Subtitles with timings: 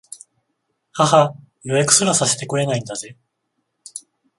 [0.93, 3.15] ははっ、予約すらさせてくれないんだぜ